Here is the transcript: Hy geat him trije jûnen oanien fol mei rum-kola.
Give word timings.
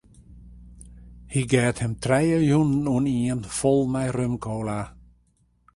Hy 1.31 1.41
geat 1.51 1.77
him 1.83 1.93
trije 2.03 2.37
jûnen 2.49 2.83
oanien 2.95 3.41
fol 3.57 3.81
mei 3.93 4.09
rum-kola. 4.15 4.79